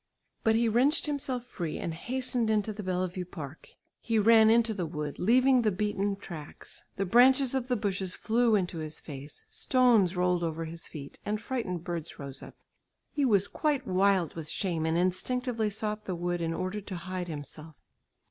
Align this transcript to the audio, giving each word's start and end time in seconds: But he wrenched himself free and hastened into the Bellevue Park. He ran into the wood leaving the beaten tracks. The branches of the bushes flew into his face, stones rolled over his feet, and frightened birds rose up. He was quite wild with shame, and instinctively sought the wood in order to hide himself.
But 0.43 0.55
he 0.55 0.67
wrenched 0.67 1.05
himself 1.05 1.45
free 1.45 1.77
and 1.77 1.93
hastened 1.93 2.49
into 2.49 2.73
the 2.73 2.81
Bellevue 2.81 3.23
Park. 3.23 3.69
He 3.99 4.17
ran 4.17 4.49
into 4.49 4.73
the 4.73 4.87
wood 4.87 5.19
leaving 5.19 5.61
the 5.61 5.69
beaten 5.69 6.15
tracks. 6.15 6.83
The 6.95 7.05
branches 7.05 7.53
of 7.53 7.67
the 7.67 7.75
bushes 7.75 8.15
flew 8.15 8.55
into 8.55 8.79
his 8.79 8.99
face, 8.99 9.45
stones 9.51 10.17
rolled 10.17 10.41
over 10.41 10.65
his 10.65 10.87
feet, 10.87 11.19
and 11.23 11.39
frightened 11.39 11.83
birds 11.83 12.17
rose 12.17 12.41
up. 12.41 12.55
He 13.11 13.25
was 13.25 13.47
quite 13.47 13.85
wild 13.85 14.33
with 14.33 14.49
shame, 14.49 14.87
and 14.87 14.97
instinctively 14.97 15.69
sought 15.69 16.05
the 16.05 16.15
wood 16.15 16.41
in 16.41 16.51
order 16.55 16.81
to 16.81 16.95
hide 16.95 17.27
himself. 17.27 17.75